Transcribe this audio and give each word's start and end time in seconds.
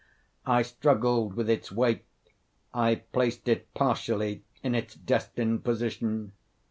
I 0.47 0.63
struggled 0.63 1.35
with 1.35 1.47
its 1.47 1.71
weight; 1.71 2.05
I 2.73 2.95
placed 2.95 3.47
it 3.47 3.71
partially 3.75 4.41
in 4.63 4.73
its 4.73 4.95
destined 4.95 5.63
position. 5.63 6.31